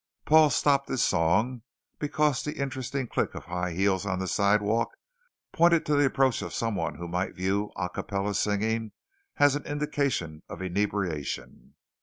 _"Paul 0.25 0.49
stopped 0.49 0.89
his 0.89 1.03
song 1.03 1.61
because 1.99 2.41
the 2.41 2.57
interesting 2.57 3.05
click 3.05 3.35
of 3.35 3.45
high 3.45 3.73
heels 3.73 4.03
on 4.03 4.17
the 4.17 4.27
sidewalk 4.27 4.89
pointed 5.53 5.85
to 5.85 5.95
the 5.95 6.07
approach 6.07 6.41
of 6.41 6.55
someone 6.55 6.95
who 6.95 7.07
might 7.07 7.35
view 7.35 7.71
a 7.75 7.87
cappella 7.87 8.33
singing 8.33 8.93
as 9.37 9.55
an 9.55 9.63
indication 9.67 10.41
of 10.49 10.59
inebriation. 10.59 11.75